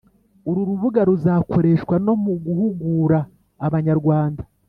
uru 0.49 0.61
rubuga 0.69 1.01
ruzakoreshwa 1.09 1.95
no 2.05 2.13
mu 2.23 2.33
guhugura 2.43 3.19
abanyarwanda, 3.65 4.41